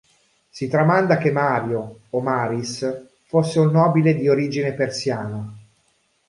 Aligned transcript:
Si 0.49 0.67
tramanda 0.67 1.19
che 1.19 1.31
Mario, 1.31 1.99
o 2.09 2.21
Maris, 2.21 3.05
fosse 3.27 3.59
un 3.59 3.69
nobile 3.69 4.15
di 4.15 4.27
origine 4.27 4.73
persiana. 4.73 5.55